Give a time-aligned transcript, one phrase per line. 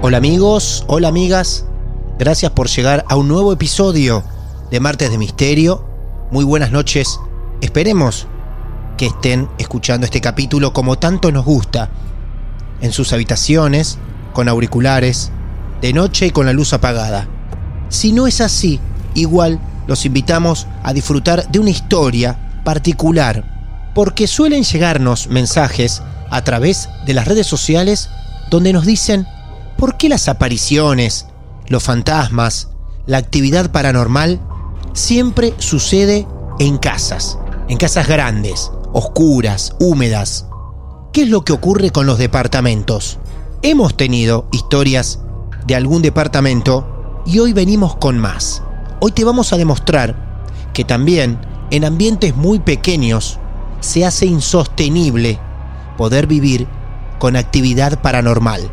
[0.00, 1.64] Hola amigos, hola amigas,
[2.20, 4.22] gracias por llegar a un nuevo episodio
[4.70, 5.84] de Martes de Misterio.
[6.30, 7.18] Muy buenas noches,
[7.62, 8.28] esperemos
[8.96, 11.90] que estén escuchando este capítulo como tanto nos gusta,
[12.80, 13.98] en sus habitaciones,
[14.34, 15.32] con auriculares,
[15.80, 17.26] de noche y con la luz apagada.
[17.88, 18.78] Si no es así,
[19.14, 19.58] igual
[19.88, 27.14] los invitamos a disfrutar de una historia particular, porque suelen llegarnos mensajes a través de
[27.14, 28.10] las redes sociales
[28.48, 29.26] donde nos dicen
[29.78, 31.26] ¿Por qué las apariciones,
[31.68, 32.70] los fantasmas,
[33.06, 34.40] la actividad paranormal
[34.92, 36.26] siempre sucede
[36.58, 37.38] en casas?
[37.68, 40.48] En casas grandes, oscuras, húmedas.
[41.12, 43.20] ¿Qué es lo que ocurre con los departamentos?
[43.62, 45.20] Hemos tenido historias
[45.64, 48.64] de algún departamento y hoy venimos con más.
[48.98, 50.42] Hoy te vamos a demostrar
[50.74, 51.38] que también
[51.70, 53.38] en ambientes muy pequeños
[53.78, 55.38] se hace insostenible
[55.96, 56.66] poder vivir
[57.20, 58.72] con actividad paranormal.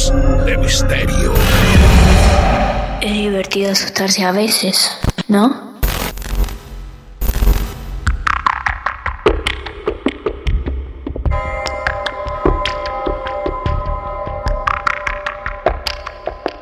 [0.00, 1.34] De Misterio.
[3.02, 4.90] Es divertido asustarse a veces,
[5.28, 5.74] ¿no?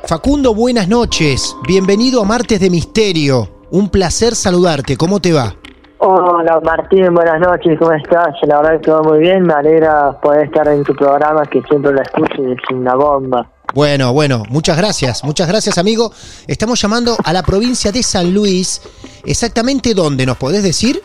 [0.09, 1.55] Facundo, buenas noches.
[1.65, 3.63] Bienvenido a Martes de Misterio.
[3.71, 4.97] Un placer saludarte.
[4.97, 5.55] ¿Cómo te va?
[6.01, 8.29] Hola Martín, buenas noches, ¿cómo estás?
[8.43, 11.93] La verdad que todo muy bien, me alegra poder estar en tu programa que siempre
[11.93, 13.51] lo escucho y es una bomba.
[13.75, 15.25] Bueno, bueno, muchas gracias.
[15.25, 16.13] Muchas gracias, amigo.
[16.47, 18.81] Estamos llamando a la provincia de San Luis.
[19.25, 20.25] ¿Exactamente dónde?
[20.25, 21.03] ¿Nos podés decir?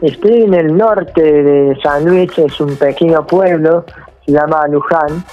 [0.00, 3.84] Estoy en el norte de San Luis, es un pequeño pueblo,
[4.26, 5.24] se llama Luján,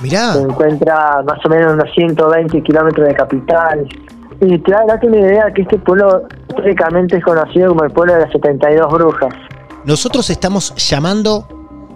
[0.00, 0.32] Mirá.
[0.32, 3.86] se encuentra más o menos unos 120 kilómetros de capital.
[4.40, 8.14] Y te da date una idea que este pueblo históricamente es conocido como el pueblo
[8.14, 9.34] de las 72 brujas.
[9.84, 11.46] Nosotros estamos llamando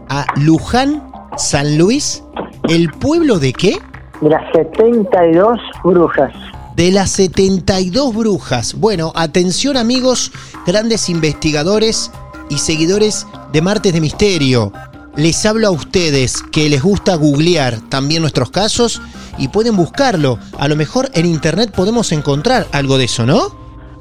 [0.08, 1.02] a Luján,
[1.36, 2.22] San Luis.
[2.68, 3.78] ¿El pueblo de qué?
[4.20, 6.32] De las 72 brujas.
[6.76, 8.74] De las 72 brujas.
[8.74, 10.32] Bueno, atención amigos,
[10.66, 12.10] grandes investigadores
[12.50, 14.72] y seguidores de Martes de Misterio.
[15.16, 19.02] Les hablo a ustedes que les gusta googlear también nuestros casos
[19.38, 20.38] y pueden buscarlo.
[20.58, 23.38] A lo mejor en internet podemos encontrar algo de eso, ¿no?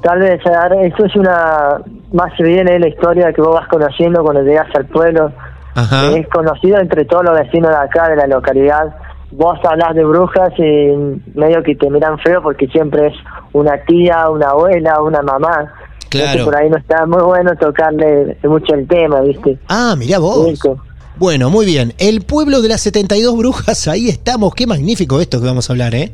[0.02, 0.40] Tal vez,
[0.84, 1.80] esto es una,
[2.12, 5.32] más se viene la historia que vos vas conociendo cuando llegas al pueblo.
[5.74, 6.10] Ajá.
[6.16, 8.94] Es conocido entre todos los vecinos de acá, de la localidad.
[9.30, 10.92] Vos hablas de brujas y
[11.38, 13.14] medio que te miran feo porque siempre es
[13.52, 15.72] una tía, una abuela, una mamá.
[16.04, 16.44] Entonces, Claro.
[16.46, 19.58] por ahí no está muy bueno tocarle mucho el tema, ¿viste?
[19.68, 20.48] Ah, mirá vos.
[20.48, 20.78] Rico.
[21.18, 21.94] Bueno, muy bien.
[21.98, 24.54] El pueblo de las 72 brujas, ahí estamos.
[24.54, 26.12] Qué magnífico esto que vamos a hablar, ¿eh?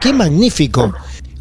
[0.00, 0.92] Qué magnífico.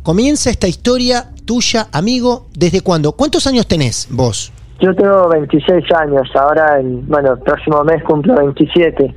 [0.01, 3.11] Comienza esta historia tuya, amigo, ¿desde cuándo?
[3.11, 4.51] ¿Cuántos años tenés vos?
[4.81, 9.15] Yo tengo 26 años, ahora, el, bueno, el próximo mes cumplo 27.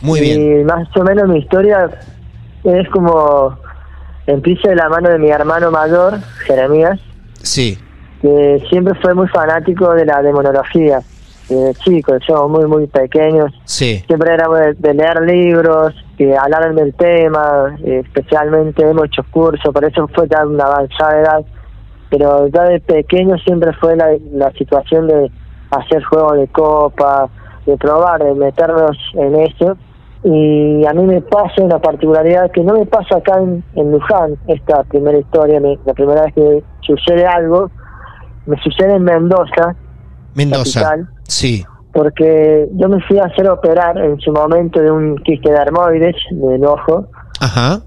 [0.00, 0.60] Muy bien.
[0.60, 1.90] Y más o menos mi historia
[2.64, 3.56] es como
[4.26, 7.00] empieza de la mano de mi hermano mayor, Jeremías,
[7.42, 7.78] Sí.
[8.22, 11.00] que siempre fue muy fanático de la demonología.
[11.48, 13.52] De chicos, somos muy, muy pequeños.
[13.64, 14.02] Sí.
[14.06, 19.72] Siempre éramos de, de leer libros, que hablaran del tema, eh, especialmente hemos hecho cursos,
[19.72, 21.44] por eso fue tan una avanzada edad
[22.10, 25.30] pero ya de pequeño siempre fue la, la situación de
[25.70, 27.28] hacer juegos de copa,
[27.66, 29.76] de probar, de meternos en eso.
[30.24, 34.36] Y a mí me pasa una particularidad que no me pasa acá en, en Luján,
[34.46, 37.70] esta primera historia, me- la primera vez que sucede algo,
[38.46, 39.76] me sucede en Mendoza,
[40.34, 40.80] Mendoza.
[40.80, 41.64] capital, Sí.
[41.92, 46.16] porque yo me fui a hacer operar en su momento de un quiste de armoides
[46.30, 47.06] del ojo
[47.40, 47.80] Ajá.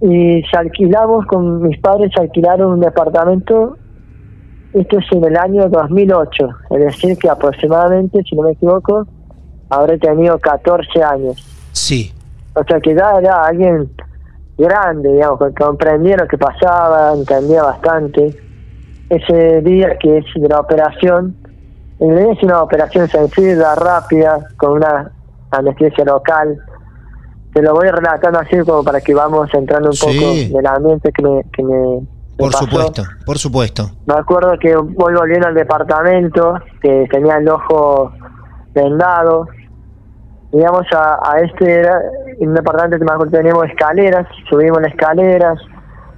[0.00, 3.76] y se alquilamos con mis padres alquilaron un departamento
[4.72, 9.06] esto es en el año 2008 es decir que aproximadamente si no me equivoco
[9.70, 11.36] habré tenido 14 años
[11.72, 12.12] Sí.
[12.54, 13.88] o sea que ya era alguien
[14.56, 18.36] grande digamos que comprendía lo que pasaba entendía bastante
[19.10, 21.34] ese día que es de la operación
[22.00, 25.10] es una operación sencilla rápida con una
[25.50, 26.58] anestesia local
[27.54, 30.06] te lo voy relatando así como para que vamos entrando un Sí.
[30.06, 32.06] poco del ambiente que me, que me,
[32.36, 32.64] Por pasó.
[32.66, 33.90] supuesto, por supuesto.
[34.06, 38.12] Me acuerdo que voy volviendo al departamento, que tenía el ojo
[38.74, 39.48] vendado.
[40.52, 42.00] Digamos, a, a este era
[42.38, 45.58] un departamento que me acuerdo teníamos escaleras, subimos las escaleras.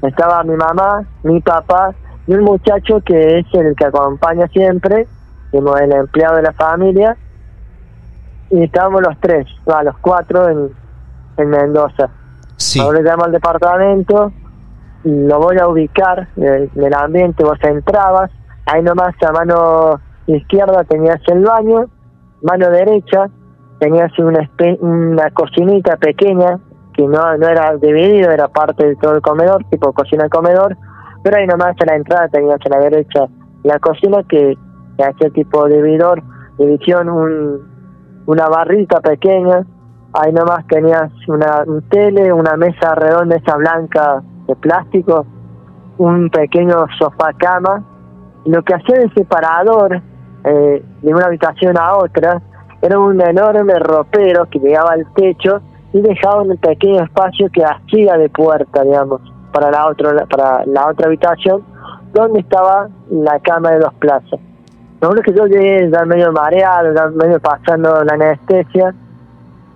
[0.03, 1.95] Estaba mi mamá, mi papá
[2.27, 5.07] y un muchacho que es el que acompaña siempre,
[5.51, 7.17] como el empleado de la familia.
[8.51, 10.71] Y estábamos los tres, no, los cuatro en,
[11.37, 12.11] en Mendoza.
[12.57, 12.81] Sí.
[12.81, 14.33] Ahora llamo al departamento,
[15.05, 18.31] lo voy a ubicar en el ambiente, vos entrabas,
[18.67, 21.87] ahí nomás a mano izquierda tenías el baño,
[22.43, 23.29] mano derecha
[23.79, 26.59] tenías una, espe- una cocinita pequeña
[26.93, 30.77] que no, no era dividido, era parte de todo el comedor, tipo cocina-comedor,
[31.23, 33.27] pero ahí nomás a la entrada tenías a la derecha
[33.63, 34.59] la cocina que,
[35.01, 36.23] que hacía tipo dividor,
[36.59, 39.65] división, un, una barrita pequeña,
[40.13, 45.25] ahí nomás tenías una un tele, una mesa redonda esa blanca de plástico,
[45.97, 47.83] un pequeño sofá cama.
[48.45, 50.03] Lo que hacía de separador
[50.45, 52.43] eh, de una habitación a otra
[52.83, 55.61] era un enorme ropero que llegaba al techo
[55.93, 59.21] y dejaba un pequeño espacio que hacía de puerta, digamos,
[59.53, 61.63] para la otra para la otra habitación
[62.13, 64.41] donde estaba la cama de dos plazas.
[65.01, 68.95] Lo que yo llegué ya medio mareado, ya medio pasando la anestesia,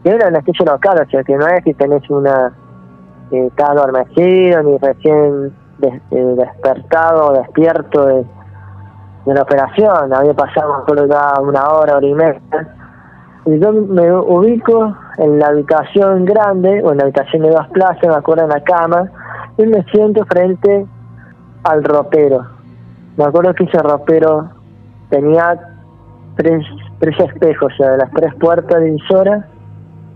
[0.05, 2.53] y era anestesia local, o sea que no es que tenés una
[3.31, 8.25] eh, estás adormecido ni recién des- eh, despertado o despierto de,
[9.25, 12.41] de la operación, había pasado solo ya una hora, hora y media.
[13.47, 18.03] Y yo me ubico en la habitación grande, o en la habitación de dos plazas,
[18.07, 19.11] me acuerdo en la cama,
[19.57, 20.87] y me siento frente
[21.63, 22.45] al ropero.
[23.17, 24.49] Me acuerdo que ese ropero
[25.11, 25.59] tenía
[26.37, 26.65] tres,
[26.99, 29.45] tres espejos, o sea, de las tres puertas divisoras,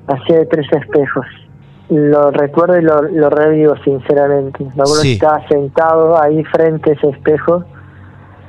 [0.06, 1.26] hacía de tres espejos.
[1.90, 4.62] Lo recuerdo y lo, lo revivo sinceramente.
[4.64, 5.08] Me acuerdo Sí.
[5.08, 7.64] que estaba sentado ahí frente a ese espejo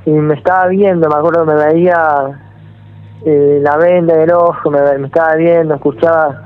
[0.05, 2.41] y me estaba viendo, me acuerdo que me veía
[3.25, 6.43] eh, la venda del ojo, me, me estaba viendo, escuchaba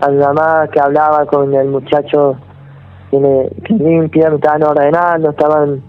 [0.00, 2.36] a mi mamá que hablaba con el muchacho
[3.10, 5.82] que, le, que limpia, me estaban ordenando, estaban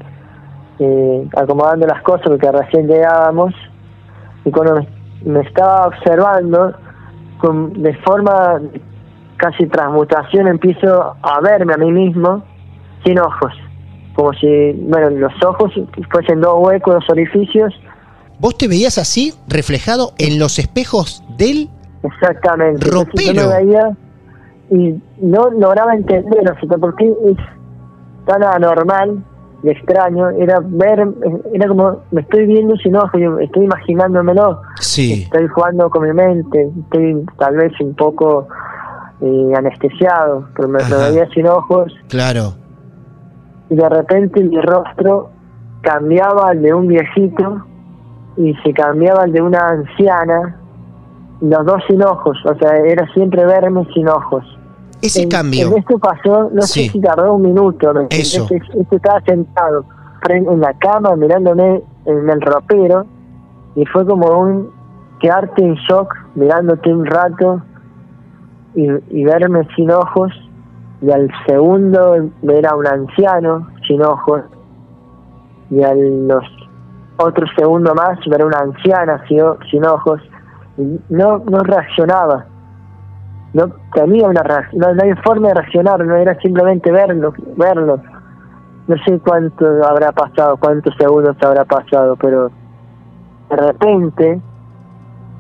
[0.80, 3.54] eh, acomodando las cosas porque recién llegábamos.
[4.46, 4.88] Y cuando me,
[5.24, 6.74] me estaba observando
[7.40, 8.62] con, de forma
[9.38, 12.44] casi transmutación empiezo a verme a mí mismo
[13.06, 13.54] sin ojos.
[14.16, 15.72] Como si bueno los ojos
[16.12, 17.74] fuesen dos huecos dos orificios.
[18.40, 21.70] ¿Vos te veías así, reflejado en los espejos del
[22.04, 22.90] exactamente.
[22.90, 23.34] Ropero.
[23.34, 23.98] yo me veía
[24.70, 27.38] y no lograba entender o sea por qué es
[28.26, 29.24] tan anormal
[29.64, 31.08] extraño era ver
[31.54, 35.24] era como me estoy viendo sin ojos yo estoy imaginándomelo Sí.
[35.24, 38.48] estoy jugando con mi mente, estoy tal vez un poco
[39.22, 41.10] eh, anestesiado, pero me, Ajá.
[41.10, 42.54] veía sin ojos Claro.
[43.70, 45.30] y de repente mi rostro
[45.82, 47.66] cambiaba al de un viejito
[48.38, 50.56] y se cambiaba al de una anciana,
[51.42, 54.44] los dos sin ojos, o sea, era siempre verme sin ojos.
[55.02, 55.68] Ese En- cambio.
[55.68, 56.86] En esto pasó, no Sí.
[56.88, 58.34] sé si tardó un minuto, ¿me entendés?
[58.34, 58.48] Eso.
[58.50, 59.86] Es- Este estaba sentado
[60.30, 63.06] en la cama mirándome en el ropero
[63.76, 64.70] y fue como un
[65.20, 67.62] quedarte en shock mirándote un rato
[68.76, 70.32] y, y verme sin ojos
[71.02, 74.42] y al segundo ver a un anciano sin ojos
[75.70, 76.44] y a los
[77.18, 80.22] otros segundos más ver a una anciana sin ojos
[80.78, 82.46] y no no reaccionaba
[83.54, 88.02] no tenía una no, no hay forma de reaccionar, no era simplemente verlo, verlo.
[88.88, 92.50] No sé cuánto habrá pasado, cuántos segundos habrá pasado, pero
[93.50, 94.42] de repente,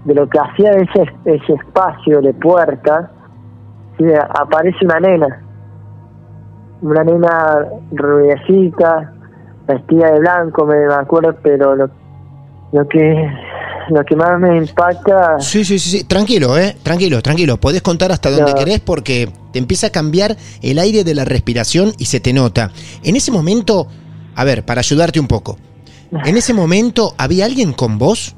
[0.05, 3.11] de lo que hacía ese, ese espacio de puerta,
[3.97, 5.41] sí, aparece una nena,
[6.81, 9.13] una nena rubiecita,
[9.67, 11.89] vestida de blanco, me acuerdo, pero lo,
[12.71, 13.31] lo que
[13.89, 15.39] lo que más me impacta...
[15.39, 16.03] Sí, sí, sí, sí.
[16.03, 16.75] Tranquilo, ¿eh?
[16.83, 17.57] Tranquilo, tranquilo.
[17.57, 18.57] Podés contar hasta donde No.
[18.57, 22.71] querés porque te empieza a cambiar el aire de la respiración y se te nota.
[23.03, 23.87] En ese momento,
[24.35, 25.57] a ver, para ayudarte un poco.
[26.25, 28.35] En ese momento, ¿había alguien con vos?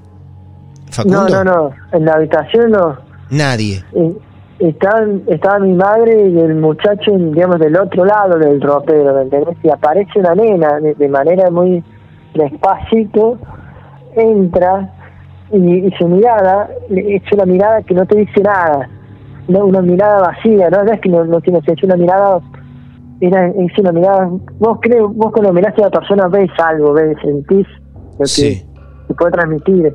[0.90, 1.28] Facundo.
[1.30, 2.98] No, no, no, en la habitación no.
[3.30, 3.84] Nadie.
[3.96, 4.18] Y-
[4.60, 9.56] Estaba, estaba mi madre y el muchacho, digamos, del otro lado del ropero, ¿me entendés?
[9.64, 11.82] Y aparece una nena de, de manera muy
[12.34, 13.38] despacito,
[14.18, 14.94] entra
[15.52, 18.90] y, y su mirada es una mirada que no te dice nada,
[19.48, 22.40] no, una mirada vacía, no, no es que no, no tiene sentido, una mirada,
[23.22, 24.30] era, es una mirada,
[24.60, 27.66] vos creo, vos cuando mirás a la persona ves algo, ves, sentís
[28.14, 28.64] lo que Sí.
[29.08, 29.94] te puede transmitir.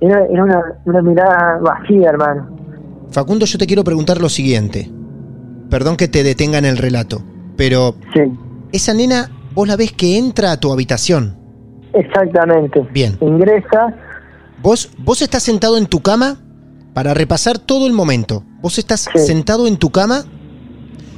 [0.00, 2.56] Era, era una, una mirada vacía, hermano.
[3.10, 4.90] Facundo, yo te quiero preguntar lo siguiente.
[5.70, 7.18] Perdón que te detenga en el relato,
[7.56, 8.20] pero Sí.
[8.72, 11.36] esa nena, vos la ves que entra a tu habitación.
[11.94, 12.86] Exactamente.
[12.92, 13.16] Bien.
[13.20, 13.94] Ingresa,
[14.62, 16.36] Vos, vos estás sentado en tu cama
[16.94, 18.42] para repasar todo el momento.
[18.60, 19.18] Vos estás Sí.
[19.20, 20.24] sentado en tu cama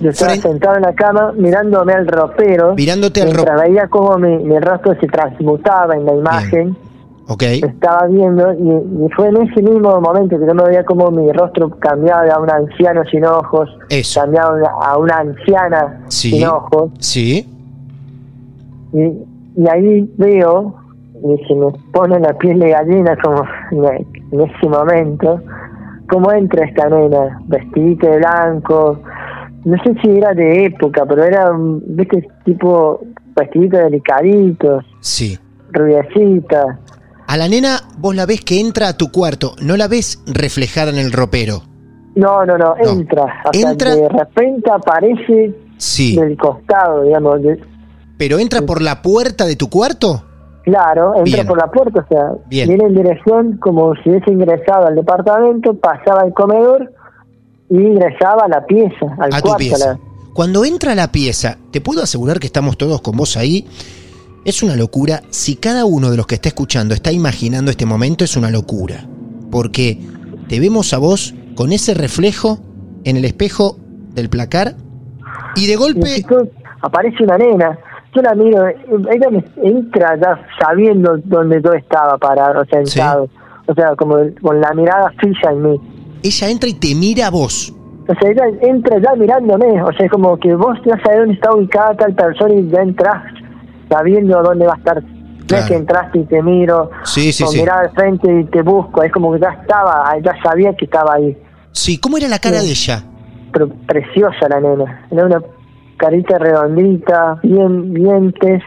[0.00, 2.74] yo estaba sentado en la cama mirándome al ropero.
[2.74, 3.60] Mirándote al ropero.
[3.60, 6.74] veía cómo mi, mi rostro se transmutaba en la imagen.
[7.28, 7.42] Ok.
[7.42, 11.30] Estaba viendo y, y fue en ese mismo momento que yo me veía como mi
[11.32, 14.20] rostro cambiaba de a un anciano sin ojos, Eso.
[14.22, 16.30] cambiaba a una anciana Sí.
[16.30, 16.90] sin ojos.
[16.98, 17.46] Sí.
[18.94, 19.00] Y,
[19.62, 20.74] y ahí veo,
[21.22, 25.40] y se me pone la piel de gallina como en, en ese momento,
[26.08, 29.00] cómo entra esta nena, vestidita de blanco,
[29.64, 33.00] no sé si era de época, pero era, un, viste, tipo
[33.36, 35.38] vestidito delicaditos, Sí.
[35.72, 36.78] rubiecita.
[37.26, 40.90] A la nena vos la ves que entra a tu cuarto, no la ves reflejada
[40.90, 41.62] en el ropero.
[42.16, 42.90] No, no, no, No.
[42.90, 43.24] entra.
[43.52, 46.16] Sea, Entra- de repente aparece Sí.
[46.16, 47.40] del costado, digamos.
[47.42, 47.60] de-
[48.18, 50.24] ¿Pero entra por la puerta de tu cuarto?
[50.70, 51.46] Claro, entra Bien.
[51.46, 52.68] por la puerta, o sea, Bien.
[52.68, 56.92] viene en dirección como si hubiese ingresado al departamento, pasaba al comedor
[57.68, 59.58] y ingresaba a la pieza, al A tu cuarto.
[59.58, 59.88] pieza.
[59.94, 59.98] la-
[60.34, 63.66] Cuando entra a la pieza, te puedo asegurar que estamos todos con vos ahí.
[64.44, 65.22] Es una locura.
[65.30, 69.04] Si cada uno de los que está escuchando está imaginando este momento, es una locura.
[69.50, 69.98] Porque
[70.48, 72.58] te vemos a vos con ese reflejo
[73.04, 73.76] en el espejo
[74.14, 74.76] del placar
[75.56, 76.24] y de golpe...
[76.80, 77.78] aparece una nena.
[78.14, 83.28] Yo la miro, ella me entra ya sabiendo dónde yo estaba parado, sentado.
[83.66, 85.80] O sea, como con la mirada fija en mí.
[86.22, 87.72] Ella entra y te mira a vos.
[88.08, 89.80] O sea, ella entra ya mirándome.
[89.82, 92.80] O sea, es como que vos ya sabés dónde está ubicada tal persona y ya
[92.82, 93.22] entras
[93.88, 95.02] sabiendo dónde va a estar.
[95.02, 95.64] No Claro.
[95.64, 97.58] es que entraste y te miro, Sí, sí, sí.
[97.60, 99.02] mirada al frente y te busco.
[99.02, 101.36] Es como que ya estaba, ya sabía que estaba ahí.
[101.72, 102.66] Sí, ¿cómo era la cara Sí.
[102.66, 103.04] de ella?
[103.52, 105.06] Pero preciosa la nena.
[105.10, 105.40] Era una
[106.00, 108.62] carita redondita, bien dientes,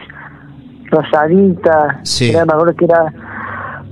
[0.90, 2.00] rosadita.
[2.02, 2.30] Sí.
[2.30, 3.12] Era, me acuerdo que era...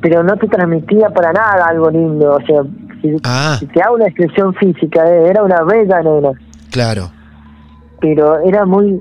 [0.01, 2.35] Pero no te transmitía para nada algo lindo.
[2.35, 2.63] O sea,
[3.01, 3.57] si, Ah.
[3.59, 6.31] si te hago una descripción física, eh, era una bella nena.
[6.71, 7.11] Claro.
[8.01, 9.01] pero era muy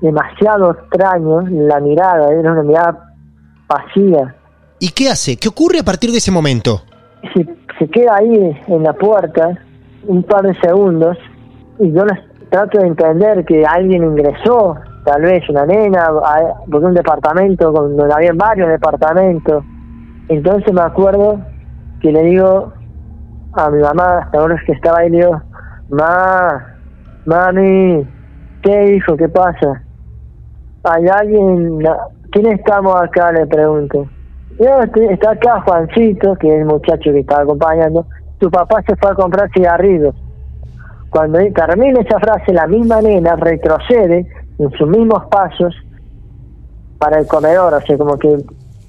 [0.00, 3.12] demasiado extraño la mirada, era una mirada
[3.68, 4.34] vacía.
[4.78, 5.36] ¿Y qué hace?
[5.36, 6.82] ¿Qué ocurre a partir de ese momento?
[7.34, 7.46] Se,
[7.78, 9.58] se queda ahí en la puerta
[10.06, 11.18] un par de segundos
[11.78, 12.20] y yo las-
[12.54, 16.08] trato de entender que alguien ingresó, tal vez una nena,
[16.70, 19.64] porque un departamento donde había varios departamentos.
[20.28, 21.44] Entonces me acuerdo
[21.98, 22.72] que le digo
[23.54, 25.42] a mi mamá, ahora que estaba ahí, le digo,
[25.88, 26.64] ma,
[27.24, 28.08] mami,
[28.62, 29.16] ¿qué hijo?
[29.16, 29.84] ¿Qué pasa?
[30.84, 31.80] ¿Hay alguien?
[32.30, 33.32] ¿Quién estamos acá?
[33.32, 34.12] Le pregunto.
[34.60, 38.06] Yo estoy- está acá Juancito, que es el muchacho que estaba acompañando.
[38.38, 40.14] Tu papá se fue a comprar cigarrillos.
[41.14, 44.26] Cuando termina esa frase, la misma nena retrocede
[44.58, 45.72] en sus mismos pasos
[46.98, 48.36] para el comedor, o sea, como que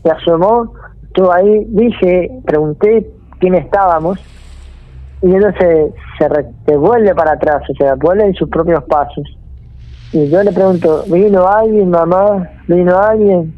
[0.02, 4.18] se asomó, estuvo ahí, dije, pregunté quién estábamos,
[5.22, 9.38] y ella se, vuelve para atrás, o sea, vuelve en sus propios pasos.
[10.12, 12.50] Y yo le pregunto, ¿vino alguien, mamá?
[12.68, 13.54] ¿Vino alguien?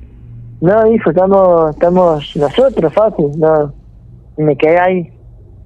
[0.59, 3.31] No, hijo, estamos, estamos nosotros, Facu.
[3.37, 3.71] No,
[4.35, 5.16] me quedé ahí.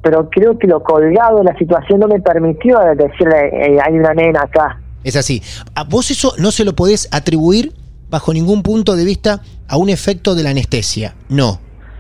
[0.02, 4.14] Pero creo que lo colgado de la situación no me permitió decirle, "Eh, hay una
[4.14, 4.80] nena acá.
[5.04, 5.42] Es así.
[5.76, 7.72] A vos eso no se lo podés atribuir
[8.10, 11.14] bajo ningún punto de vista a un efecto de la anestesia.
[11.30, 11.60] No.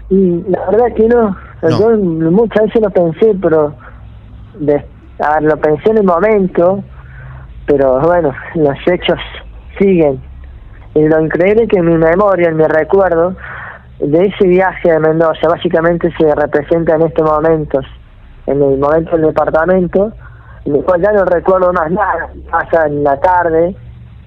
[0.10, 1.36] Y la verdad que no.
[1.62, 1.79] No.
[1.79, 1.98] Yo
[2.31, 3.75] muchas veces lo pensé, pero
[4.60, 4.84] de-
[5.20, 6.84] a ver, lo pensé en el momento,
[7.67, 9.20] pero bueno, los hechos
[9.79, 10.20] siguen.
[10.96, 13.36] Y lo increíble es que en mi memoria, en mi recuerdo
[14.01, 17.86] de ese viaje de Mendoza, básicamente se representa en estos momentos,
[18.48, 20.12] en el momento del departamento,
[20.65, 23.75] en el cual ya no recuerdo más nada, pasa en la tarde,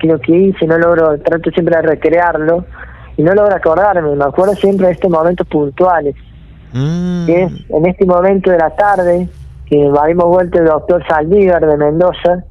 [0.02, 2.64] lo que hice, no logro, trato siempre de recrearlo
[3.16, 6.14] y no logro acordarme, me acuerdo siempre de estos momentos puntuales,
[6.74, 7.26] Mm.
[7.26, 9.28] que es en este momento de la tarde,
[9.66, 12.42] que habíamos vuelto el doctor Saldívar de Mendoza,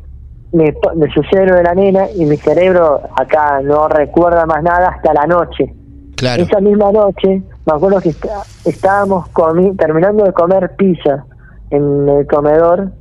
[0.53, 4.89] me, me sucede lo de la nena y mi cerebro acá no recuerda más nada
[4.95, 5.73] hasta la noche.
[6.15, 6.43] Claro.
[6.43, 11.25] Esa misma noche, me acuerdo que está- estábamos comi- terminando de comer pizza
[11.69, 12.91] en el comedor,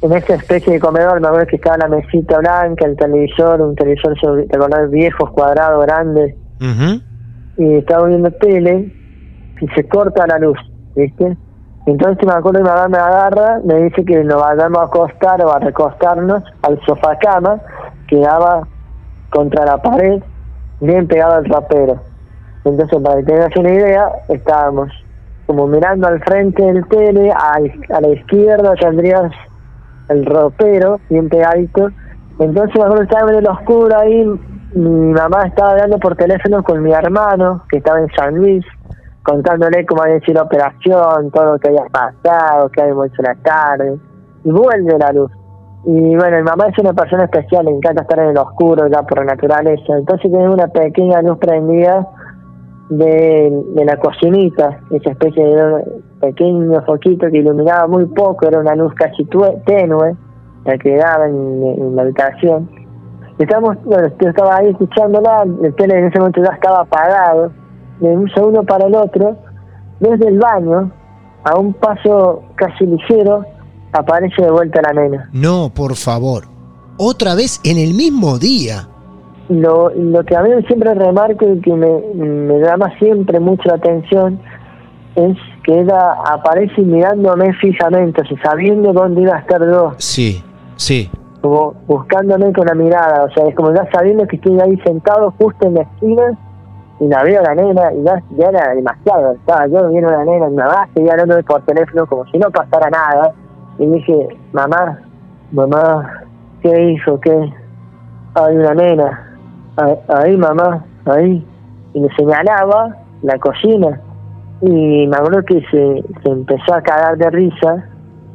[0.00, 3.74] en esta especie de comedor, me acuerdo que estaba la mesita blanca, el televisor, un
[3.74, 4.90] televisor sobre- ¿te acordás?
[4.90, 7.00] viejos, cuadrado, grande, Ujú.
[7.56, 8.92] y estaba viendo tele
[9.60, 10.58] y se corta la luz,
[10.94, 11.38] ¿viste?
[11.86, 15.42] Entonces me acuerdo que mi mamá me agarra, me dice que nos vayamos a acostar
[15.44, 17.60] o a recostarnos al sofá cama
[18.08, 18.66] que daba
[19.30, 20.22] contra la pared,
[20.80, 22.02] bien pegado al rapero.
[22.64, 24.90] Entonces, para que tengas una idea, estábamos
[25.46, 29.30] como mirando al frente del tele, al- a la izquierda tendrías
[30.08, 31.88] el ropero, bien pegadito.
[32.38, 34.24] Entonces, me acuerdo en el oscuro ahí,
[34.74, 38.64] mi mamá estaba hablando por teléfono con mi hermano, que estaba en San Luis,
[39.22, 43.34] contándole cómo había sido la operación, todo lo que había pasado, que habíamos hecho la
[43.36, 43.96] tarde,
[44.44, 45.30] y vuelve la luz.
[45.86, 49.02] Y bueno, mi mamá es una persona especial, le encanta estar en el oscuro ya
[49.02, 52.06] por naturaleza, entonces tiene una pequeña luz prendida
[52.88, 55.84] de, la cocinita, esa especie de
[56.20, 60.16] pequeño foquito que iluminaba muy poco, era una luz casi tenue,
[60.64, 62.70] la que daba en, la habitación.
[63.38, 67.52] Estamos, bueno, yo estaba ahí escuchándola, el tele en ese momento ya estaba apagado,
[68.00, 69.36] de un segundo para el otro,
[70.00, 70.90] desde el baño,
[71.44, 73.44] a un paso casi ligero,
[73.92, 75.30] aparece de vuelta la nena.
[75.32, 76.44] No, por favor.
[76.96, 78.88] Otra vez en el mismo día.
[79.48, 83.74] Lo, lo que a mí siempre remarco y que me, me llama siempre mucho la
[83.74, 84.38] atención
[85.16, 90.42] es que ella aparece mirándome fijamente, o sea, sabiendo dónde iba a estar yo, Sí,
[90.76, 91.10] sí.
[91.42, 95.32] como buscándome con la mirada, o sea, es como ya sabiendo que estoy ahí sentado
[95.38, 96.22] justo en la esquina
[97.00, 100.12] y la veo a la nena y ya, ya era demasiado, estaba yo viendo a
[100.12, 103.32] la nena, mi mamá seguía hablándome por teléfono como si no pasara nada
[103.78, 104.98] y dije, mamá,
[105.52, 106.22] mamá,
[106.62, 107.20] ¿qué hizo?
[107.20, 107.52] ¿Qué?
[108.34, 109.23] Hay una nena,
[109.76, 111.44] ahí, mamá, ahí,
[111.94, 114.00] y me señalaba la cocina
[114.60, 117.84] y me acuerdo que se, se empezó a cagar de risa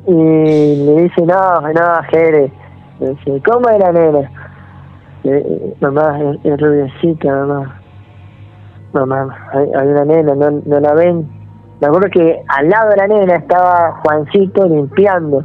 [0.05, 2.51] y le dice, no, no, Jere,
[2.99, 4.31] me dice, ¿cómo es la nena?
[5.23, 7.81] Eh, mamá, es, es rubiecita, mamá.
[8.93, 11.29] Mamá, hay, hay una nena, ¿no, ¿no la ven?
[11.79, 15.43] Me acuerdo que al lado de la nena estaba Juancito limpiando,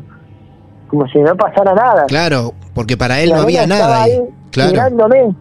[0.88, 2.06] como si no pasara nada.
[2.06, 4.20] Claro, porque para él La no había nada ahí.
[4.50, 4.70] Claro.
[4.70, 5.34] Mirándome.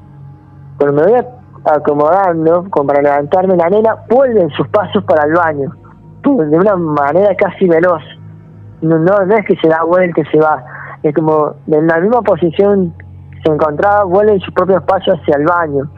[0.83, 1.25] Cuando me voy
[1.63, 5.71] acomodando, como para levantarme, la nena vuelve en sus pasos para el baño,
[6.21, 8.03] de una manera casi veloz.
[8.81, 10.61] No, no, no es que se da vuelta y se va,
[11.01, 12.93] es como en la misma posición
[13.45, 15.89] se encontraba, vuelve en sus propios pasos hacia el baño,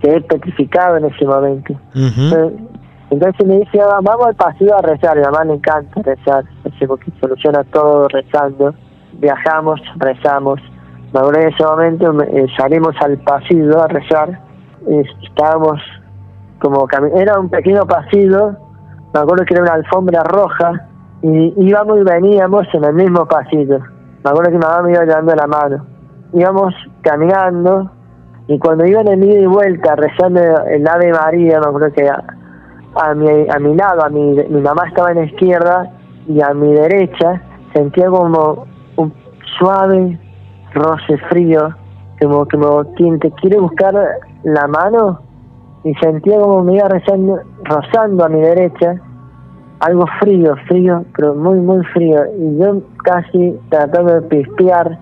[0.00, 1.74] que es petrificado en ese momento.
[3.08, 6.44] Entonces me dice, "Ah, vamos al pasillo a rezar, a mi mamá le encanta rezar,
[6.86, 8.74] porque soluciona todo rezando.
[9.14, 10.60] Viajamos, rezamos.
[11.14, 14.40] Me acuerdo en ese momento me- eh, salimos al pasillo a rezar.
[14.86, 15.80] eh, estábamos
[16.60, 18.50] como era un pequeño pasillo,
[19.14, 20.72] me acuerdo que era una alfombra roja,
[21.22, 23.78] y íbamos y veníamos en el mismo pasillo.
[23.78, 25.86] Me acuerdo que mi mamá me iba llevando la mano.
[26.34, 27.90] Íbamos caminando,
[28.46, 32.22] y cuando iban en ida y vuelta rezando el Ave María, me acuerdo que a,
[32.96, 35.90] a mi, a mi lado, a mi, mi mamá estaba en la izquierda
[36.28, 37.40] y a mi derecha
[37.72, 39.14] sentía como un
[39.58, 40.18] suave
[40.74, 41.74] roce frío,
[42.20, 43.94] como que me quien te quiere buscar
[44.42, 45.20] la mano
[45.84, 49.00] y sentía como me iba rezando, rozando a mi derecha
[49.80, 52.24] algo frío, frío, pero muy, muy frío.
[52.38, 54.98] Y yo casi tratando de pispear,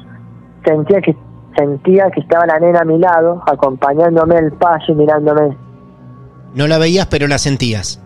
[0.65, 1.17] sentía que
[1.57, 5.57] sentía que estaba la nena a mi lado, acompañándome el paso y mirándome.
[6.55, 8.03] No la veías, pero la sentías.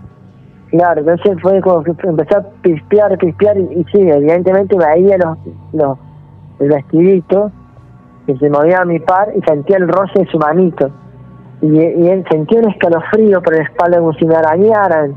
[0.71, 5.39] Claro, entonces fue como que empecé a pispear, pispear, y, y sí, evidentemente veía los,
[5.73, 5.99] los,
[6.59, 7.51] el vestidito
[8.27, 10.91] que se movía a mi par y sentía el roce de su manito.
[11.63, 15.15] Y, y él sentía un escalofrío por la espalda como si me arañaran,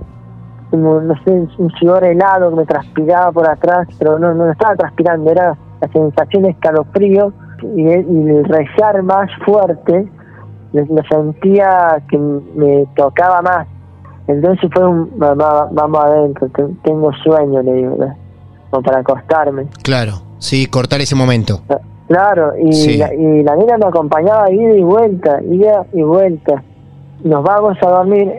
[0.72, 4.76] como, no sé, un sudor helado que me transpiraba por atrás, pero no, no estaba
[4.76, 7.34] transpirando, era la sensación de escalofrío
[7.76, 7.90] y, y
[8.30, 10.08] el rezar más fuerte,
[10.74, 13.68] lo, sentía que me tocaba más.
[14.28, 18.16] Entonces fue un, mamá, vamos adentro, te- tengo sueño, le digo, ¿verdad?
[18.70, 19.66] como para acostarme.
[19.84, 20.12] Claro.
[20.40, 21.62] Sí, cortar ese momento.
[22.08, 22.98] Claro, y, Sí.
[22.98, 26.64] la, y la nena me acompañaba ida y vuelta, ida y vuelta.
[27.24, 28.34] Nos vamos a dormir,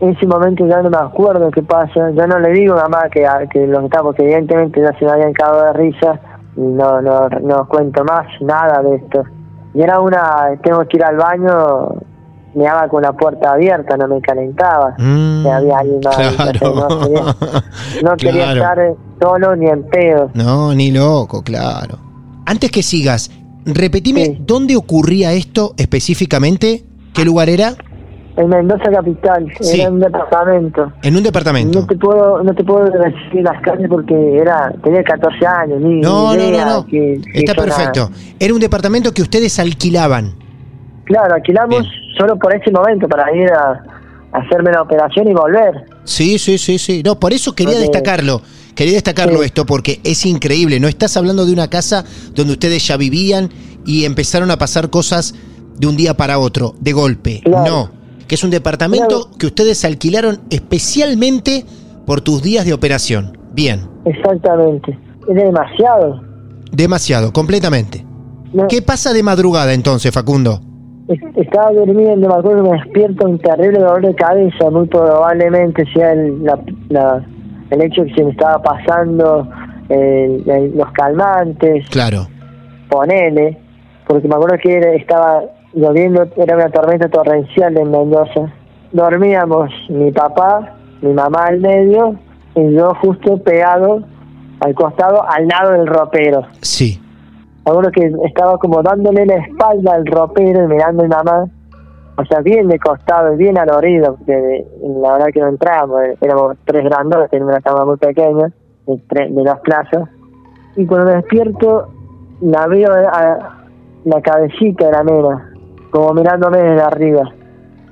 [0.00, 3.08] en ese momento ya no me acuerdo qué pasa, yo no le digo a mamá
[3.10, 6.18] que, que lo que está, porque evidentemente ya se me habían cagado de risa,
[6.56, 9.22] y no, no, no cuento más nada de esto.
[9.74, 11.88] y era una, tengo que ir al baño,
[12.54, 14.94] me daba con la puerta abierta, no me calentaba.
[14.98, 16.74] Mm, había alguien más, claro.
[16.74, 17.22] no quería,
[18.02, 18.82] no quería Claro.
[18.82, 20.30] estar solo ni en pedo.
[20.34, 21.98] No, ni loco, claro.
[22.46, 23.30] Antes que sigas,
[23.64, 24.38] repetime Sí.
[24.40, 26.84] dónde ocurría esto específicamente.
[27.14, 27.74] ¿Qué lugar era?
[28.36, 29.80] En Mendoza capital, Sí.
[29.80, 30.92] era un departamento.
[31.02, 31.80] En un departamento.
[31.80, 36.00] No te puedo, no te puedo decir las calles porque era, tenía 14 años, ni
[36.00, 36.86] No, ni no, idea no, no.
[36.86, 37.66] que- que Está nada.
[37.66, 38.10] perfecto.
[38.38, 40.32] Era un departamento que ustedes alquilaban.
[41.04, 41.92] Claro, alquilamos Bien.
[42.16, 43.82] solo por ese momento para ir a,
[44.32, 45.84] a hacerme la operación y volver.
[46.04, 47.02] Sí, sí, sí, sí.
[47.04, 48.40] No, por eso quería Porque- destacarlo.
[48.80, 49.44] Quería destacarlo Sí.
[49.44, 50.80] esto porque es increíble.
[50.80, 52.02] No estás hablando de una casa
[52.34, 53.50] donde ustedes ya vivían
[53.84, 55.34] y empezaron a pasar cosas
[55.76, 57.42] de un día para otro, de golpe.
[57.44, 57.70] Claro.
[57.70, 57.90] No,
[58.26, 59.38] que es un departamento Claro.
[59.38, 61.66] que ustedes alquilaron especialmente
[62.06, 63.36] por tus días de operación.
[63.52, 64.98] Bien, Exactamente.
[65.28, 66.22] Era demasiado.
[66.72, 68.06] demasiado, completamente.
[68.54, 70.58] No, ¿Qué pasa de madrugada entonces, Facundo?
[71.08, 75.84] es- Estaba durmiendo, me acuerdo que me despierto un terrible dolor de cabeza, muy probablemente
[75.92, 77.26] sea el, la, la-
[77.70, 79.48] el hecho que se me estaba pasando
[79.88, 82.26] el- el- los calmantes, Claro.
[82.88, 83.56] ponele,
[84.06, 85.42] porque me acuerdo que era- estaba
[85.74, 88.52] lloviendo, era una tormenta torrencial en Mendoza.
[88.92, 92.16] Dormíamos mi papá, mi mamá al medio
[92.56, 94.02] y yo justo pegado
[94.60, 96.42] al costado, al lado del ropero.
[96.60, 97.00] Sí.
[97.64, 101.44] Me acuerdo que estaba como dándole la espalda al ropero y mirando a mi mamá,
[102.20, 104.66] o sea, bien de costado, bien al oído, porque
[105.02, 108.52] la verdad que no entrábamos, éramos tres grandotes, en una cama muy pequeña,
[108.86, 110.08] de, tres, de dos plazas,
[110.76, 111.88] y cuando me despierto
[112.40, 113.56] la veo a
[114.04, 115.52] la cabecita de la nena,
[115.90, 117.32] como mirándome desde arriba,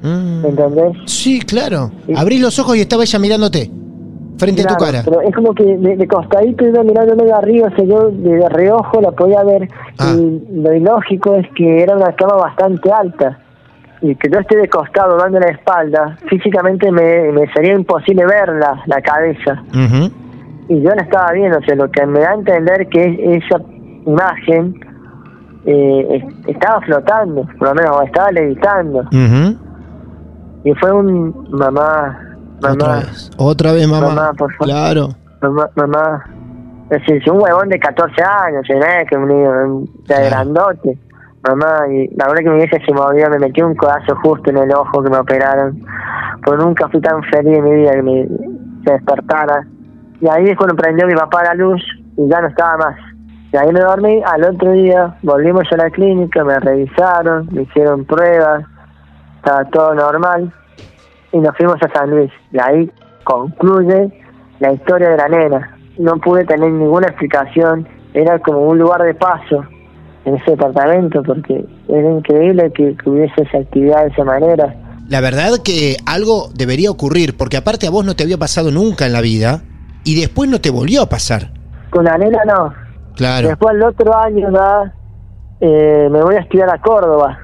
[0.03, 0.43] Mm.
[0.43, 0.97] ¿me entendés?
[1.07, 1.91] Sí, claro.
[2.07, 2.15] Sí.
[2.17, 3.71] Abrís los ojos y estaba ella mirándote.
[4.39, 5.03] Frente a tu cara.
[5.05, 8.49] Pero es como que de, de costadito iba mirándome de arriba, o sea, yo de
[8.49, 9.69] reojo la podía ver.
[9.99, 10.15] Ah.
[10.17, 13.41] Y lo ilógico es que era una cama bastante alta.
[14.01, 18.49] Y que yo esté de costado dando la espalda, físicamente me, me sería imposible ver
[18.55, 19.63] la, cabeza.
[20.69, 23.45] Y yo la estaba viendo, o sea, lo que me da a entender que es-
[23.45, 23.61] esa
[24.07, 24.75] imagen
[25.67, 26.07] eh,
[26.47, 29.05] es- estaba flotando, por lo menos, o estaba levitando.
[30.65, 32.19] Y fue un mamá,
[32.59, 33.31] Otra mamá, vez.
[33.37, 34.09] Otra vez, mamá.
[34.09, 34.67] Mamá, por favor.
[34.69, 35.09] Claro.
[35.43, 36.25] Mamá, mamá.
[36.91, 39.07] Es decir, un huevón de 14 años, ¿no?
[39.09, 40.27] que un niño un- de Claro.
[40.31, 40.99] grandote.
[41.47, 44.59] Mamá, y la verdad que mi vieja se movió, me metió un codazo justo en
[44.59, 45.81] el ojo que me operaron.
[46.45, 48.27] Pues nunca fui tan feliz en mi vida que me
[48.85, 49.67] se despertara.
[50.21, 51.81] Y ahí es cuando prendió mi papá la luz
[52.17, 52.97] y ya no estaba más.
[53.53, 58.05] Y ahí me dormí, al otro día volvimos a la clínica, me revisaron, me hicieron
[58.05, 58.65] pruebas,
[59.37, 60.53] estaba todo normal
[61.33, 62.33] y nos fuimos a San Luis.
[62.53, 62.91] Y ahí
[63.23, 64.13] concluye
[64.59, 65.77] la historia de la nena.
[65.99, 69.65] No pude tener ninguna explicación, era como un lugar de paso
[70.25, 74.75] en ese departamento porque era increíble que, que hubiese esa actividad de esa manera.
[75.09, 79.07] La verdad que algo debería ocurrir, porque aparte a vos no te había pasado nunca
[79.07, 79.63] en la vida
[80.05, 81.51] y después no te volvió a pasar.
[81.91, 82.75] Con la nena no.
[83.17, 83.49] Claro.
[83.49, 84.49] Después el otro año
[85.61, 87.39] eh, me voy a estudiar a Córdoba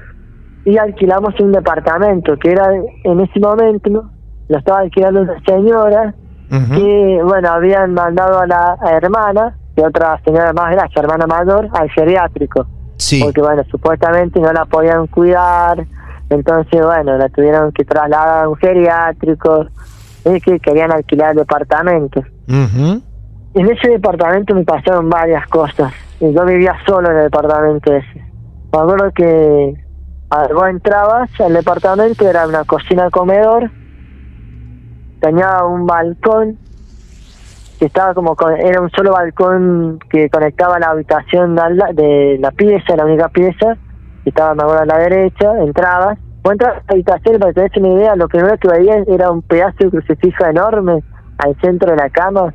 [0.63, 2.67] y alquilamos un departamento que era
[3.03, 4.15] en ese momento, ¿no?
[4.47, 6.13] lo estaba alquilando una señora
[6.49, 11.89] que, bueno, habían mandado a la hermana, que otra señora más grande, hermana mayor, al
[11.91, 12.65] geriátrico.
[12.97, 13.21] Sí.
[13.21, 15.85] Porque, bueno, supuestamente no la podían cuidar,
[16.29, 19.65] entonces, bueno, la tuvieron que trasladar a un geriátrico,
[20.23, 22.21] es que querían alquilar el departamento.
[22.47, 23.01] Ujú.
[23.53, 28.25] En ese departamento me pasaron varias cosas, y yo vivía solo en el departamento ese.
[28.71, 29.73] Me acuerdo que
[30.53, 33.69] vos entrabas al departamento, era una cocina-comedor,
[35.21, 36.57] tenía un balcón
[37.77, 42.37] que estaba como con- era un solo balcón que conectaba la habitación de, la- de
[42.39, 43.75] la pieza, la única pieza,
[44.23, 47.55] que estaba me acuerdo, a la derecha, entrabas, vos entras a la habitación para que
[47.55, 51.03] te des una idea, lo primero que veías era un pedazo de crucifijo enorme
[51.37, 52.53] al centro de la cama,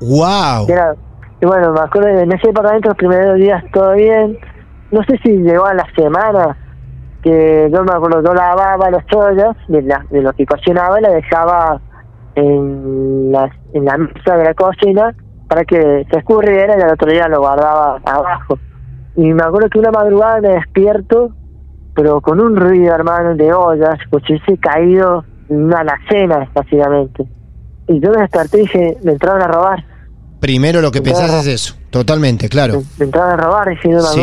[0.00, 0.66] Wow.
[0.68, 0.94] era-
[1.40, 4.38] y bueno, me acuerdo en ese departamento los primeros días todo bien,
[4.90, 6.58] no sé si llegó a la semana,
[7.22, 11.02] que yo me acuerdo, yo lavaba las ollas de, la, de lo que cocinaba y
[11.02, 11.80] la dejaba
[12.38, 15.14] en la, en la mesa de la cocina
[15.48, 18.58] para que se escurriera y al otro día lo guardaba abajo.
[19.16, 21.30] Y me acuerdo que una madrugada me despierto,
[21.94, 27.24] pero con un ruido, hermano, de ollas, si hubiese caído en una alacena, básicamente.
[27.88, 29.84] Y yo me desperté y dije, me entraron a robar.
[30.40, 31.74] Primero lo que pensás es eso.
[31.90, 32.74] Totalmente, claro.
[32.74, 34.20] me, me entraron a robar me Sí.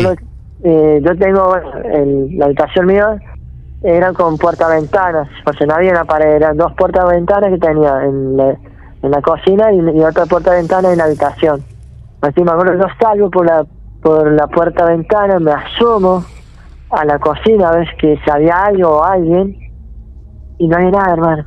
[0.64, 3.16] eh, yo tengo bueno, el- la habitación mía
[3.82, 7.58] eran con puertas ventanas o sea no había una pared eran dos puertas ventanas que
[7.58, 8.50] tenía en la,
[9.02, 11.64] en la cocina y, y otra puerta ventana en la habitación
[12.20, 13.66] así me acuerdo yo salgo por la
[14.02, 16.24] por la puerta ventana me asomo
[16.90, 19.56] a la cocina a ver que si había algo o alguien
[20.58, 21.46] y no había nada, hermano.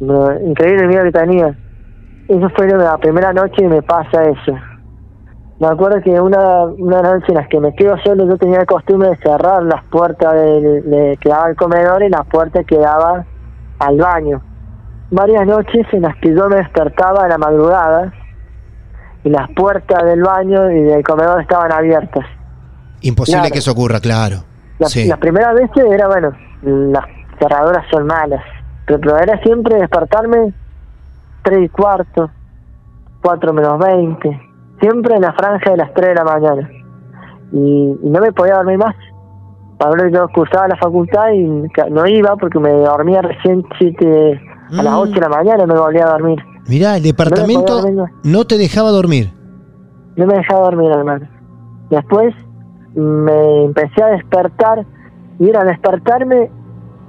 [0.00, 1.58] No, increíble el miedo que tenía.
[2.28, 4.58] Eso fue la primera noche y me pasa eso.
[5.60, 8.64] Me acuerdo que una, una noche en las que me quedo solo, yo tenía la
[8.66, 12.78] costumbre de cerrar las puertas de, de- que daba al comedor y las puertas que
[12.78, 13.24] daba
[13.78, 14.40] al baño.
[15.10, 18.12] Varias noches en las que yo me despertaba a la madrugada
[19.22, 22.24] y las puertas del baño y del comedor estaban abiertas.
[23.02, 23.52] Imposible Claro.
[23.52, 24.36] que eso ocurra, claro.
[24.86, 25.06] Sí.
[25.08, 27.04] las primeras veces era, bueno, las
[27.38, 28.42] cerraduras son malas,
[28.86, 30.54] pero, pero era siempre despertarme
[31.42, 32.30] tres y cuarto,
[33.22, 34.40] cuatro menos veinte,
[34.80, 36.70] siempre en la franja de las tres de la mañana.
[37.52, 38.94] Y, y no me podía dormir más.
[39.78, 41.44] Para que yo cursaba la facultad y
[41.90, 44.40] no iba porque me dormía recién siete,
[44.78, 44.98] a las Mm.
[44.98, 46.38] ocho de la mañana me volvía a dormir.
[46.68, 47.80] Mirá, el departamento
[48.22, 49.32] no te dejaba dormir.
[50.16, 51.26] No me dejaba dormir, hermano.
[51.88, 52.34] Después
[52.94, 54.84] me empecé a despertar
[55.38, 56.50] y era despertarme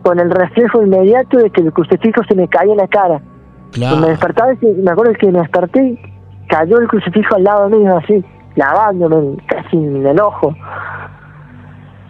[0.04, 3.22] con el reflejo inmediato de que el crucifijo se me caía en la cara.
[3.72, 3.98] Claro.
[3.98, 6.00] Me despertaba y me acuerdo que me desperté y
[6.52, 10.54] cayó el crucifijo al lado mío, así, clavándome casi en el ojo.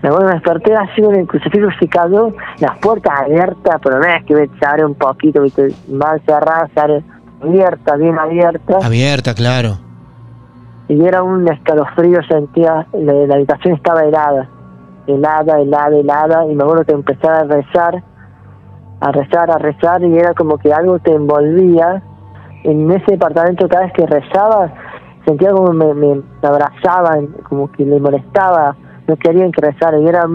[0.01, 4.05] Me que me desperté así con el crucifijo se cayó, las puertas abiertas, pero no
[4.05, 5.67] es que se abre un poquito, ¿viste?
[5.89, 7.03] mal cerrada, se abre
[7.39, 9.77] abierta, bien abierta Abierta, claro.
[10.87, 14.49] y era un escalofrío, sentía, la, la habitación estaba helada,
[15.05, 18.03] helada, helada, helada, y me acuerdo que empecé a rezar,
[19.01, 22.01] a rezar, a rezar, y era como que algo te envolvía.
[22.63, 24.71] En ese departamento cada vez que rezaba,
[25.25, 28.75] sentía como me, me abrazaban, como que le molestaba,
[29.07, 30.25] no querían que rezara, y era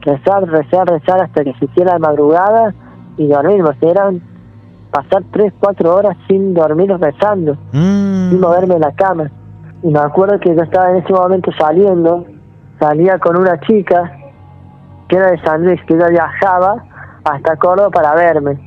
[0.00, 2.74] rezar, rezar, rezar hasta que se hiciera la madrugada
[3.16, 4.22] y dormirme, o sea, eran
[4.90, 8.30] pasar tres, cuatro horas sin dormir rezando Mm.
[8.30, 9.30] sin moverme de la cama.
[9.82, 12.24] Y me acuerdo que yo estaba en ese momento saliendo,
[12.80, 14.12] salía con una chica
[15.08, 16.84] que era de San Luis, que ella viajaba
[17.24, 18.58] hasta Córdoba para verme.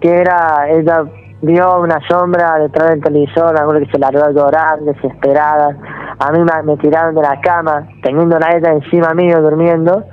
[0.00, 1.04] Que era, ella
[1.42, 5.76] vio una sombra detrás del televisor, acuerdo que se largó a llorar, desesperada.
[6.18, 10.04] A mí me, me tiraron de la cama, teniendo a ella encima mío durmiendo,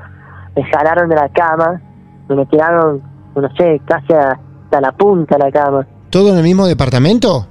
[0.55, 1.79] me jalaron de la cama,
[2.27, 3.01] me me tiraron,
[3.35, 7.45] no sé, casi hasta la punta de la cama ¿Todo en el mismo departamento?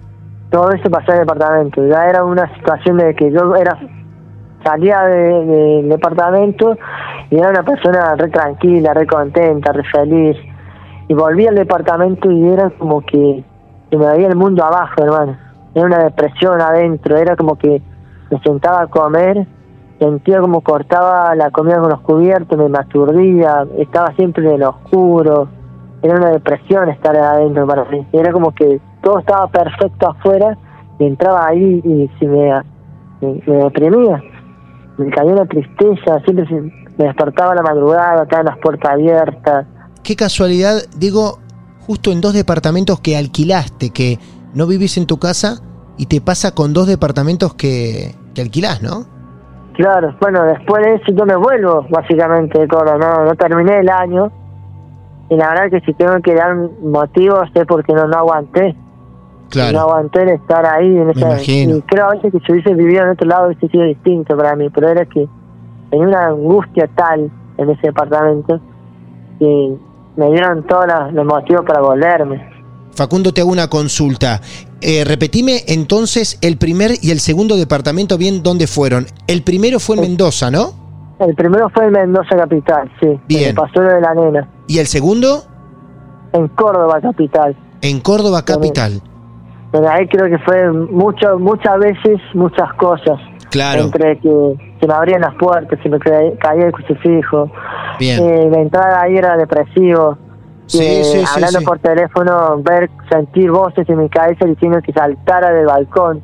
[0.51, 1.87] todo eso pasó en el departamento.
[1.87, 3.79] Ya era una situación de que yo era
[4.65, 6.77] salía de- del departamento
[7.31, 10.37] y era una persona re tranquila, re contenta, re feliz.
[11.09, 13.45] Y volví al departamento y era como que,
[13.91, 15.37] que me veía el mundo abajo, hermano.
[15.75, 17.81] Era una depresión adentro, era como que
[18.31, 19.47] me sentaba a comer,
[19.99, 25.49] sentía como cortaba la comida con los cubiertos, me aturdía, estaba siempre en lo oscuro.
[26.03, 28.07] Era una depresión estar adentro mí.
[28.13, 30.57] Era como que todo estaba perfecto afuera
[30.99, 32.51] y entraba ahí y se me,
[33.21, 34.23] me, me deprimía.
[34.97, 36.61] Me caía una tristeza, siempre se-
[36.99, 39.67] me despertaba a la madrugada, estaban las puertas abiertas.
[40.03, 41.39] Qué casualidad, digo,
[41.89, 44.19] justo en dos departamentos que alquilaste, que
[44.53, 45.63] no vivís en tu casa
[45.97, 49.07] y te pasa con dos departamentos que, que alquilás, ¿no?
[49.73, 53.89] Claro, bueno, después de eso yo me vuelvo básicamente de Córdoba, no, no terminé el
[53.89, 54.31] año.
[55.31, 58.75] Y la verdad que si tengo que dar un motivo, sé porque no, no aguanté.
[58.75, 59.81] No Claro.
[59.81, 61.21] aguanté el estar ahí en esa...
[61.21, 61.77] imagino.
[61.79, 64.55] Y creo a veces que si hubiese vivido en otro lado hubiese sido distinto para
[64.57, 65.27] mí, pero era que
[65.91, 68.61] tenía una angustia tal en ese departamento
[69.39, 69.75] que
[70.19, 72.51] me dieron todos los, los motivos para volverme.
[72.95, 74.41] Facundo, te hago una consulta.
[74.81, 79.07] Eh, repetime entonces el primer y el segundo departamento bien dónde fueron.
[79.29, 80.73] El primero fue en Mendoza, ¿no?
[81.21, 83.09] El primero fue en Mendoza Capital, sí.
[83.29, 83.55] Bien.
[83.55, 84.49] Me pasó lo de la nena.
[84.67, 85.45] Y el segundo
[86.33, 87.57] En Córdoba Capital.
[87.81, 89.01] en Córdoba Capital.
[89.71, 93.21] Pero ahí creo que fue mucho, muchas veces, muchas cosas.
[93.51, 93.85] Claro.
[93.85, 97.51] Entre que se me abrían las puertas, se me ca- caía el crucifijo.
[97.99, 98.23] Bien.
[98.23, 100.17] Eh, la entrada ahí era depresivo.
[100.67, 101.65] Sí, Eh, sí, sí, hablando sí.
[101.65, 106.21] por teléfono, ver, sentir voces en mi cabeza diciendo que saltara del balcón.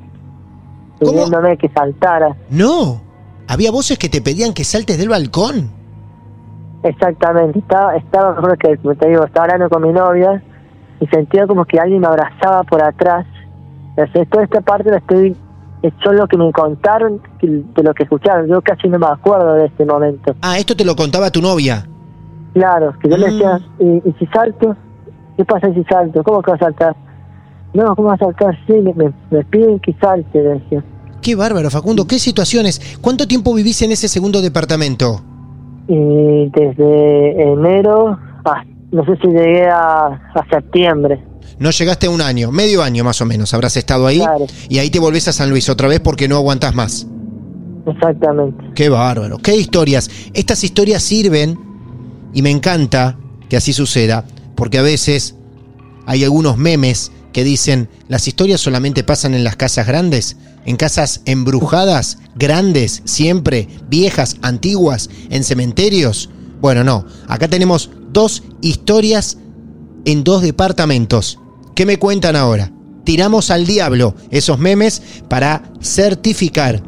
[1.01, 1.13] ¿Cómo?
[1.13, 2.37] Pidiéndome que saltara.
[2.51, 3.01] No.
[3.49, 5.71] Había voces que te pedían que saltes del balcón.
[6.83, 7.59] Exactamente.
[7.59, 10.43] Estaba, estaba, acuerdo que, como te digo, estaba hablando con mi novia
[11.01, 13.27] y sentía como que alguien me abrazaba por atrás.
[13.97, 15.37] Entonces, toda esta parte la estoy,
[16.03, 18.49] solo lo que me contaron de lo que escucharon.
[18.49, 20.35] Yo casi no me acuerdo de este momento.
[20.43, 21.87] Ah, esto te lo contaba tu novia.
[22.55, 23.31] Claro, que yo le Mm.
[23.33, 24.77] decía, ¿y, y si salto?
[25.37, 26.23] ¿Qué pasa si salto?
[26.23, 26.97] ¿Cómo que vas a saltar?
[27.73, 28.57] No, ¿cómo vas a saltar?
[28.67, 30.85] Sí, me, me, me piden que salte, le decía.
[31.21, 32.07] Qué bárbaro, Facundo.
[32.07, 32.99] ¿Qué situaciones?
[33.01, 35.21] ¿Cuánto tiempo vivís en ese segundo departamento?
[35.89, 41.21] Y desde enero, hasta- no sé si llegué a, a septiembre.
[41.59, 44.19] No llegaste a un año, medio año más o menos habrás estado ahí.
[44.19, 44.47] Claro.
[44.69, 47.07] Y ahí te volvés a San Luis otra vez porque no aguantás más.
[47.87, 48.65] Exactamente.
[48.75, 50.11] Qué bárbaro, qué historias.
[50.33, 51.59] Estas historias sirven,
[52.33, 55.35] y me encanta que así suceda, porque a veces
[56.07, 61.21] hay algunos memes que dicen, las historias solamente pasan en las casas grandes, en casas
[61.25, 66.31] embrujadas, grandes, siempre, viejas, antiguas, en cementerios.
[66.61, 69.39] Bueno, no, acá tenemos dos historias
[70.05, 71.39] en dos departamentos.
[71.75, 72.73] ¿Qué me cuentan ahora?
[73.05, 76.83] Tiramos al diablo esos memes para certificar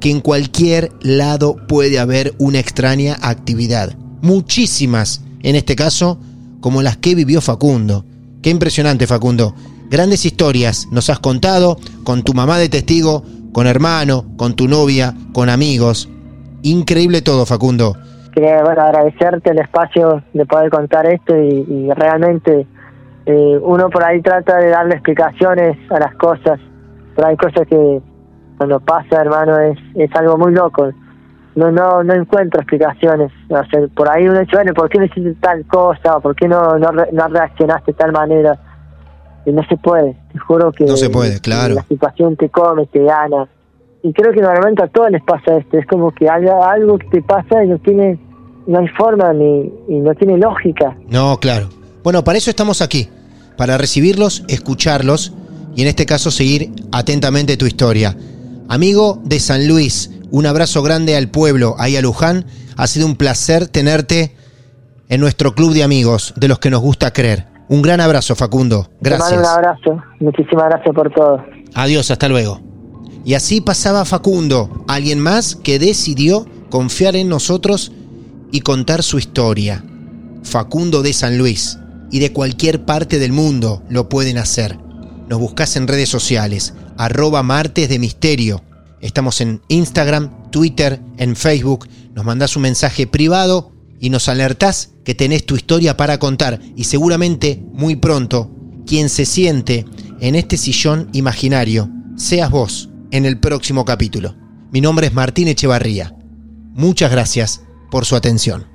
[0.00, 3.96] que en cualquier lado puede haber una extraña actividad.
[4.20, 6.18] Muchísimas, en este caso,
[6.60, 8.04] como las que vivió Facundo.
[8.42, 9.54] Qué impresionante, Facundo.
[9.88, 15.16] Grandes historias nos has contado con tu mamá de testigo, con hermano, con tu novia,
[15.32, 16.08] con amigos.
[16.62, 17.96] Increíble todo, Facundo.
[18.36, 22.66] Quería bueno, agradecerte el espacio de poder contar esto y, y realmente
[23.24, 26.60] eh, uno por ahí trata de darle explicaciones a las cosas,
[27.14, 28.02] pero hay cosas que
[28.58, 30.90] cuando pasa, hermano, es, es algo muy loco.
[31.54, 33.32] No, no, no encuentro explicaciones.
[33.48, 36.20] O sea, por ahí uno dice, bueno, ¿por qué no hiciste tal cosa?
[36.20, 38.58] ¿Por qué no, no, no reaccionaste de tal manera?
[39.46, 41.76] Y no se puede, te juro que No se puede, claro.
[41.76, 43.48] la situación te come, te gana.
[44.02, 45.78] Y creo que normalmente a todos les pasa esto.
[45.78, 48.18] Es como que hay algo que te pasa y no tiene,
[48.66, 50.96] no hay forma ni y no tiene lógica.
[51.08, 51.68] No, claro.
[52.02, 53.08] Bueno, para eso estamos aquí,
[53.56, 55.32] para recibirlos, escucharlos
[55.74, 58.16] y en este caso seguir atentamente tu historia.
[58.68, 62.46] Amigo de San Luis, un abrazo grande al pueblo, ahí a Luján.
[62.76, 64.34] Ha sido un placer tenerte
[65.08, 67.46] en nuestro club de amigos, de los que nos gusta creer.
[67.68, 68.88] Un gran abrazo, Facundo.
[69.02, 69.48] Te mando un Gracias.
[69.56, 70.02] abrazo.
[70.20, 71.44] Muchísimas gracias por todo.
[71.74, 72.60] Adiós, hasta luego.
[73.24, 77.92] Y así pasaba Facundo, alguien más que decidió confiar en nosotros
[78.52, 79.84] y contar su historia.
[80.42, 81.78] Facundo de San Luis
[82.10, 84.78] y de cualquier parte del mundo lo pueden hacer.
[85.28, 88.62] Nos buscas en redes sociales, arroba martes de misterio.
[89.00, 91.88] Estamos en Instagram, Twitter, en Facebook.
[92.14, 96.60] Nos mandás un mensaje privado y nos alertás que tenés tu historia para contar.
[96.76, 98.50] Y seguramente, muy pronto,
[98.86, 99.84] quien se siente
[100.20, 104.36] en este sillón imaginario, seas vos en el próximo capítulo.
[104.72, 106.14] Mi nombre es Martín Echevarría.
[106.74, 108.66] Muchas gracias por su atención.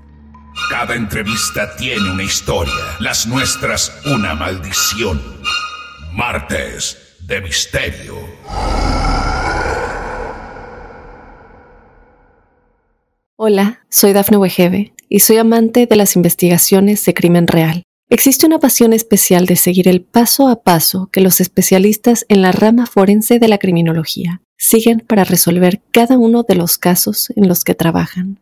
[0.70, 5.22] Cada entrevista tiene una historia, las nuestras una maldición.
[6.14, 8.16] Martes de Misterio.
[13.38, 17.84] Hola, soy Dafne Wegebe y soy amante de las investigaciones de crimen real.
[18.10, 22.52] Existe una pasión especial de seguir el paso a paso que los especialistas en la
[22.52, 27.64] rama forense de la criminología siguen para resolver cada uno de los casos en los
[27.64, 28.42] que trabajan.